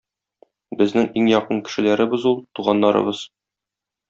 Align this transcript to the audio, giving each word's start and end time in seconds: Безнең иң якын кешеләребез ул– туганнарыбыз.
Безнең 0.79 1.05
иң 1.21 1.29
якын 1.33 1.61
кешеләребез 1.67 2.27
ул– 2.31 2.41
туганнарыбыз. 2.61 3.23